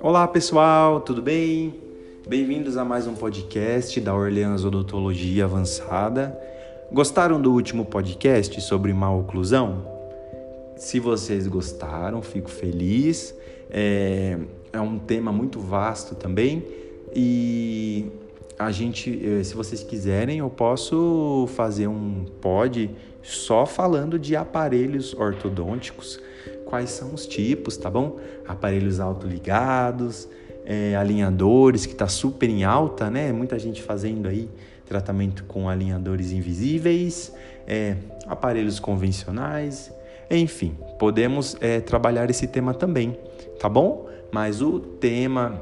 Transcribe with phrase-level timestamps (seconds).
[0.00, 1.74] Olá pessoal, tudo bem?
[2.28, 6.38] Bem-vindos a mais um podcast da Orleans Odontologia Avançada.
[6.92, 9.84] Gostaram do último podcast sobre maloclusão?
[10.76, 13.34] Se vocês gostaram, fico feliz.
[13.68, 14.38] É,
[14.72, 16.64] é um tema muito vasto também
[17.12, 18.06] e
[18.56, 22.90] a gente, eh, se vocês quiserem, eu posso fazer um pod
[23.28, 26.18] só falando de aparelhos ortodônticos,
[26.64, 28.18] quais são os tipos, tá bom?
[28.46, 30.28] Aparelhos autoligados,
[30.64, 33.30] é, alinhadores, que está super em alta, né?
[33.32, 34.48] Muita gente fazendo aí
[34.86, 37.32] tratamento com alinhadores invisíveis,
[37.66, 37.96] é,
[38.26, 39.92] aparelhos convencionais,
[40.30, 43.18] enfim, podemos é, trabalhar esse tema também,
[43.60, 44.08] tá bom?
[44.32, 45.60] Mas o tema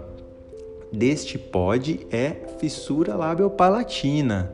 [0.93, 4.53] deste pod é fissura labiopalatina.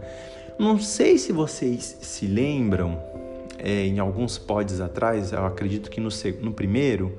[0.59, 3.03] Não sei se vocês se lembram,
[3.59, 6.09] é, em alguns pods atrás, eu acredito que no,
[6.41, 7.19] no primeiro,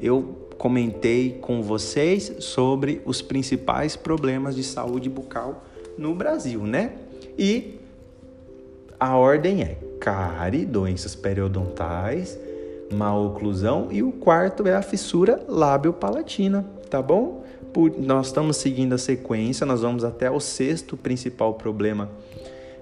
[0.00, 5.64] eu comentei com vocês sobre os principais problemas de saúde bucal
[5.98, 6.92] no Brasil, né?
[7.38, 7.78] E
[8.98, 12.38] a ordem é cárie, doenças periodontais,
[12.92, 17.42] maloclusão e o quarto é a fissura labiopalatina, tá bom?
[17.72, 22.10] por, nós estamos seguindo a sequência, nós vamos até o sexto principal problema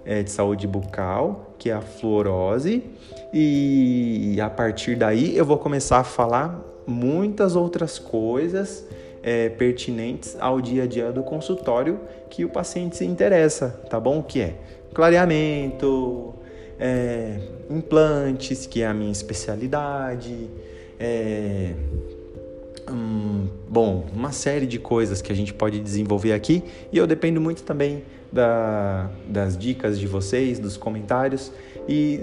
[0.04, 2.84] é, de saúde bucal, que é a fluorose,
[3.32, 8.86] e a partir daí eu vou começar a falar muitas outras coisas
[9.22, 14.22] é, pertinentes ao dia a dia do consultório que o paciente se interessa, tá bom?
[14.22, 14.54] Que é
[14.94, 16.34] clareamento,
[16.78, 20.48] é, implantes, que é a minha especialidade,
[20.98, 21.74] é,
[22.90, 27.40] Hum, bom, uma série de coisas que a gente pode desenvolver aqui e eu dependo
[27.40, 31.52] muito também da, das dicas de vocês, dos comentários
[31.88, 32.20] e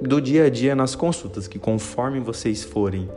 [0.00, 3.08] do dia a dia nas consultas, que conforme vocês forem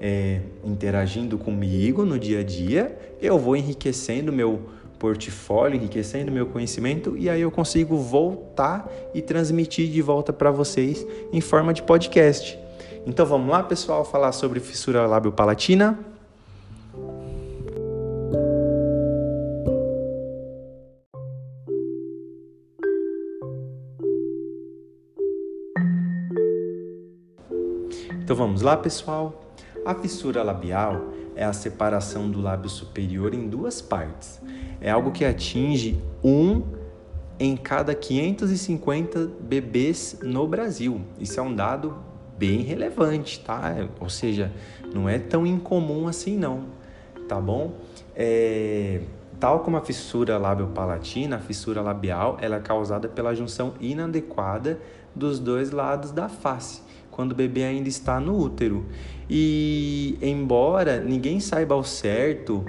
[0.00, 4.60] é, interagindo comigo no dia a dia, eu vou enriquecendo meu
[4.98, 11.06] portfólio, enriquecendo meu conhecimento e aí eu consigo voltar e transmitir de volta para vocês
[11.32, 12.58] em forma de podcast.
[13.06, 15.98] Então vamos lá, pessoal, falar sobre fissura lábio-palatina.
[28.30, 29.42] Então vamos lá, pessoal?
[29.84, 31.02] A fissura labial
[31.34, 34.40] é a separação do lábio superior em duas partes.
[34.80, 36.62] É algo que atinge um
[37.40, 41.00] em cada 550 bebês no Brasil.
[41.18, 41.96] Isso é um dado
[42.38, 43.74] bem relevante, tá?
[43.98, 44.52] Ou seja,
[44.94, 46.66] não é tão incomum assim não,
[47.28, 47.78] tá bom?
[48.14, 49.00] É...
[49.40, 54.78] Tal como a fissura lábio-palatina, a fissura labial ela é causada pela junção inadequada
[55.16, 58.86] dos dois lados da face quando o bebê ainda está no útero.
[59.28, 62.64] E embora ninguém saiba ao certo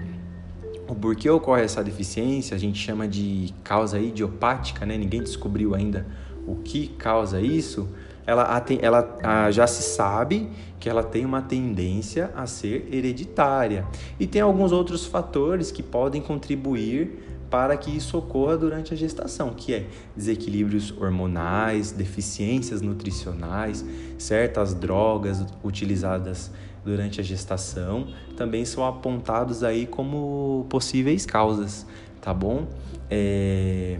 [0.87, 4.97] o porquê ocorre essa deficiência, a gente chama de causa idiopática, né?
[4.97, 6.05] Ninguém descobriu ainda
[6.45, 7.87] o que causa isso.
[8.25, 10.49] Ela, ela já se sabe
[10.79, 13.85] que ela tem uma tendência a ser hereditária.
[14.19, 19.53] E tem alguns outros fatores que podem contribuir para que isso ocorra durante a gestação,
[19.53, 23.85] que é desequilíbrios hormonais, deficiências nutricionais,
[24.17, 26.49] certas drogas utilizadas
[26.83, 31.85] durante a gestação também são apontados aí como possíveis causas,
[32.19, 32.67] tá bom?
[33.09, 33.99] É...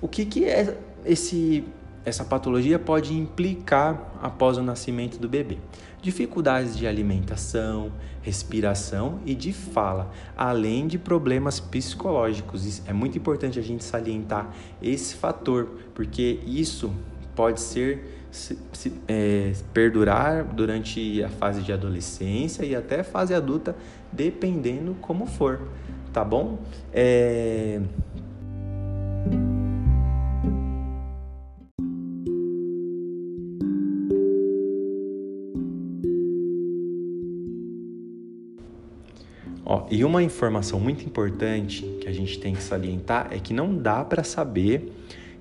[0.00, 1.64] O que, que é esse
[2.04, 5.58] essa patologia pode implicar após o nascimento do bebê?
[6.04, 12.86] dificuldades de alimentação, respiração e de fala, além de problemas psicológicos.
[12.86, 16.92] É muito importante a gente salientar esse fator, porque isso
[17.34, 23.74] pode ser se, se, é, perdurar durante a fase de adolescência e até fase adulta,
[24.12, 25.62] dependendo como for,
[26.12, 26.58] tá bom?
[26.92, 27.80] É...
[39.90, 44.04] E uma informação muito importante que a gente tem que salientar é que não dá
[44.04, 44.92] para saber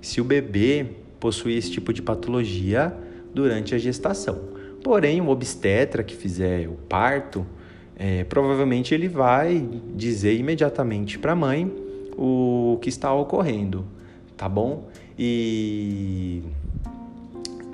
[0.01, 0.85] se o bebê
[1.19, 2.93] possui esse tipo de patologia
[3.33, 4.37] durante a gestação.
[4.83, 7.45] Porém, o obstetra que fizer o parto,
[7.95, 11.71] é, provavelmente ele vai dizer imediatamente para a mãe
[12.17, 13.85] o que está ocorrendo,
[14.35, 14.89] tá bom?
[15.17, 16.43] E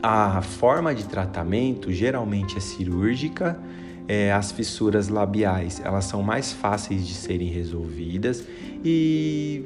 [0.04, 3.60] a forma de tratamento geralmente é cirúrgica
[4.10, 8.44] é, as fissuras labiais elas são mais fáceis de serem resolvidas
[8.84, 9.64] e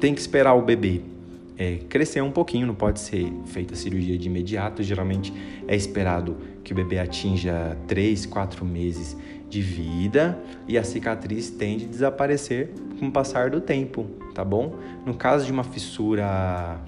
[0.00, 1.02] tem que esperar o bebê
[1.58, 4.80] é, crescer um pouquinho, não pode ser feita cirurgia de imediato.
[4.80, 5.32] Geralmente
[5.66, 9.16] é esperado que o bebê atinja 3, 4 meses
[9.50, 14.76] de vida e a cicatriz tende a desaparecer com o passar do tempo, tá bom?
[15.04, 16.78] No caso de uma fissura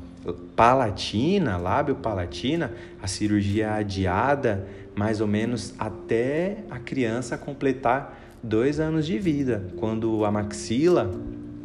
[0.55, 2.73] palatina, lábio palatina,
[3.03, 4.69] a cirurgia é adiada
[5.00, 11.11] mais ou menos até a criança completar dois anos de vida, quando a maxila,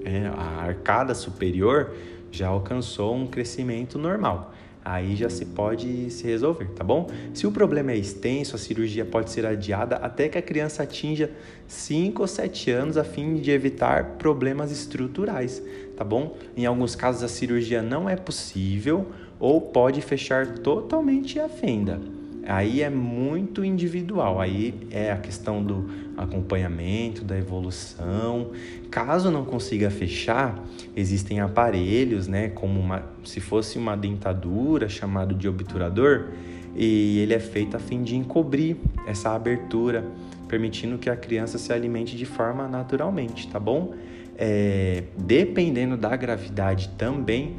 [0.06, 1.94] é, a arcada superior,
[2.32, 4.54] já alcançou um crescimento normal.
[4.86, 7.10] Aí já se pode se resolver, tá bom?
[7.34, 11.30] Se o problema é extenso, a cirurgia pode ser adiada até que a criança atinja
[11.68, 15.62] 5 ou 7 anos a fim de evitar problemas estruturais,
[15.98, 16.38] tá bom?
[16.56, 22.00] Em alguns casos a cirurgia não é possível ou pode fechar totalmente a fenda.
[22.48, 28.52] Aí é muito individual, aí é a questão do acompanhamento, da evolução.
[28.92, 30.64] Caso não consiga fechar,
[30.96, 36.28] existem aparelhos, né, como uma, se fosse uma dentadura, chamado de obturador,
[36.76, 38.78] e ele é feito a fim de encobrir
[39.08, 40.06] essa abertura,
[40.48, 43.96] permitindo que a criança se alimente de forma naturalmente, tá bom?
[44.38, 47.56] É, dependendo da gravidade também,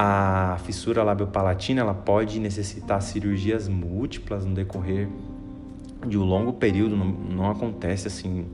[0.00, 5.08] a fissura labiopalatina ela pode necessitar cirurgias múltiplas no decorrer
[6.06, 8.46] de um longo período, não, não acontece assim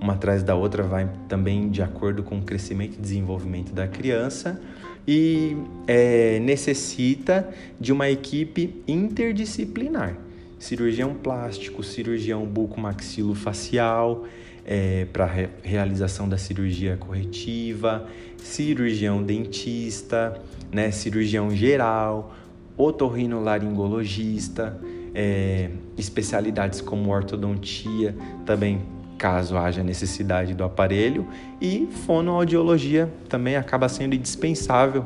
[0.00, 4.60] uma atrás da outra, vai também de acordo com o crescimento e desenvolvimento da criança
[5.06, 5.56] e
[5.88, 7.48] é, necessita
[7.80, 10.16] de uma equipe interdisciplinar.
[10.56, 14.24] Cirurgião plástico, cirurgião bucomaxilofacial,
[14.64, 18.06] é, para re realização da cirurgia corretiva,
[18.36, 22.34] cirurgião dentista, né, cirurgião geral,
[22.76, 24.78] otorrinolaringologista,
[25.14, 28.14] é, especialidades como ortodontia,
[28.46, 28.80] também
[29.18, 31.26] caso haja necessidade do aparelho,
[31.60, 35.04] e fonoaudiologia também acaba sendo indispensável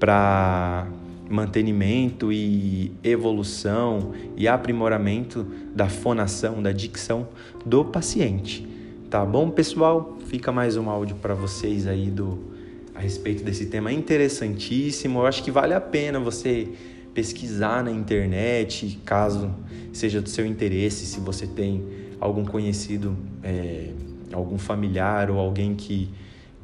[0.00, 0.88] para
[1.30, 7.28] mantenimento e evolução e aprimoramento da fonação, da dicção
[7.64, 8.71] do paciente.
[9.12, 10.16] Tá bom, pessoal?
[10.24, 12.50] Fica mais um áudio para vocês aí do
[12.94, 15.18] a respeito desse tema interessantíssimo.
[15.18, 16.66] Eu acho que vale a pena você
[17.12, 19.54] pesquisar na internet, caso
[19.92, 21.84] seja do seu interesse, se você tem
[22.18, 23.90] algum conhecido, é,
[24.32, 26.08] algum familiar ou alguém que,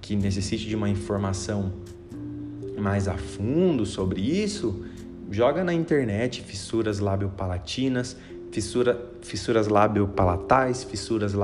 [0.01, 1.71] que necessite de uma informação
[2.79, 4.87] mais a fundo sobre isso,
[5.31, 8.17] joga na internet fissuras labiopalatinas,
[8.51, 11.35] fissura, fissuras labiopalatais, fissuras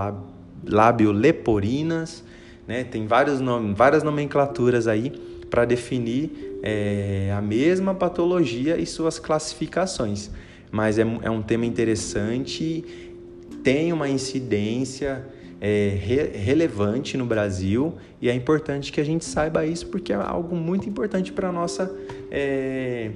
[0.67, 2.25] labioleporinas,
[2.67, 2.85] né?
[2.85, 5.11] Tem vários nomes, várias nomenclaturas aí
[5.51, 10.31] para definir é, a mesma patologia e suas classificações.
[10.71, 12.85] Mas é, é um tema interessante,
[13.63, 15.25] tem uma incidência
[15.61, 20.17] é, re, relevante no Brasil e é importante que a gente saiba isso porque é
[20.17, 21.95] algo muito importante para a nossa
[22.31, 23.11] é,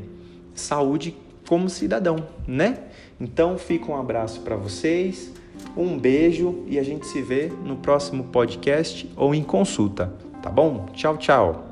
[0.55, 1.17] saúde
[1.49, 2.79] como cidadão, né?
[3.21, 5.33] Então fica um abraço para vocês.
[5.77, 10.13] Um beijo e a gente se vê no próximo podcast ou em consulta,
[10.43, 10.87] tá bom?
[10.93, 11.68] Tchau, tchau.